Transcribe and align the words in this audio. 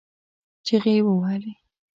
چغې 0.65 0.91
يې 0.97 1.01
ووهلې. 1.05 1.53